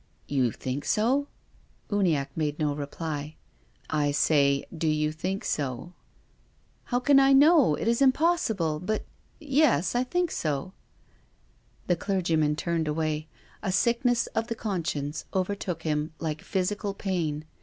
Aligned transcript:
"You 0.37 0.51
think 0.51 0.83
so?" 0.83 1.27
Uniacke 1.91 2.35
made 2.35 2.57
no 2.57 2.73
reply." 2.73 3.35
I 3.91 4.09
say, 4.09 4.65
do 4.75 4.87
you 4.87 5.11
think 5.11 5.45
so?"" 5.45 5.93
How 6.85 6.99
can 6.99 7.19
I 7.19 7.33
know? 7.33 7.75
It 7.75 7.87
is 7.87 8.01
impossible. 8.01 8.79
But— 8.79 9.05
yes, 9.39 9.93
I 9.93 10.03
think 10.03 10.31
so." 10.31 10.73
The 11.85 11.95
clergyman 11.95 12.55
turned 12.55 12.87
away. 12.87 13.27
A 13.61 13.71
sickness 13.71 14.25
of 14.33 14.47
the 14.47 14.55
conscience 14.55 15.25
overtook 15.35 15.83
him 15.83 16.13
like 16.17 16.41
physical 16.41 16.95
pain. 16.95 17.45